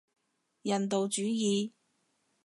[0.63, 1.73] 人道主義